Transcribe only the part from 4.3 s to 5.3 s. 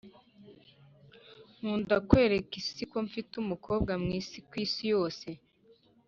kwisi yose